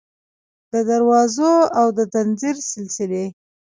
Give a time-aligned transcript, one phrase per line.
[0.71, 3.25] د دروازو او د ځنځیر سلسلې